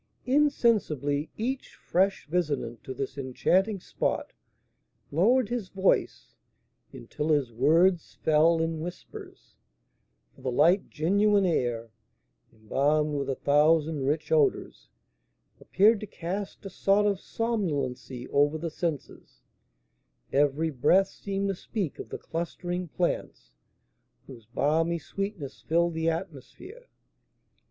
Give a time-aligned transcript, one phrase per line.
[0.25, 4.33] Insensibly each fresh visitant to this enchanting spot
[5.11, 6.33] lowered his voice
[6.91, 9.57] until his words fell in whispers;
[10.33, 11.91] for the light genuine air,
[12.51, 14.89] embalmed with a thousand rich odours,
[15.59, 19.43] appeared to cast a sort of somnolency over the senses;
[20.33, 23.51] every breath seemed to speak of the clustering plants
[24.25, 26.87] whose balmy sweetness filled the atmosphere.